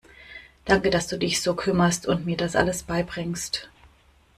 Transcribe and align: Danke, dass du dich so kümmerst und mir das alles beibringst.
Danke, 0.65 0.89
dass 0.89 1.05
du 1.09 1.15
dich 1.19 1.43
so 1.43 1.53
kümmerst 1.53 2.07
und 2.07 2.25
mir 2.25 2.35
das 2.35 2.55
alles 2.55 2.81
beibringst. 2.81 3.69